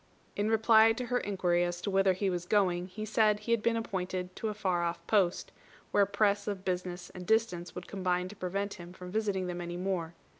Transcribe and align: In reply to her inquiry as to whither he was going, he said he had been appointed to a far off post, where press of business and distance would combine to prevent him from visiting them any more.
In 0.35 0.49
reply 0.49 0.93
to 0.93 1.05
her 1.05 1.19
inquiry 1.19 1.63
as 1.63 1.79
to 1.81 1.91
whither 1.91 2.13
he 2.13 2.31
was 2.31 2.47
going, 2.47 2.87
he 2.87 3.05
said 3.05 3.41
he 3.41 3.51
had 3.51 3.61
been 3.61 3.75
appointed 3.77 4.35
to 4.37 4.47
a 4.47 4.53
far 4.55 4.81
off 4.81 5.05
post, 5.05 5.51
where 5.91 6.07
press 6.07 6.47
of 6.47 6.65
business 6.65 7.11
and 7.11 7.27
distance 7.27 7.75
would 7.75 7.85
combine 7.87 8.27
to 8.29 8.35
prevent 8.35 8.73
him 8.73 8.93
from 8.93 9.11
visiting 9.11 9.45
them 9.45 9.61
any 9.61 9.77
more. 9.77 10.15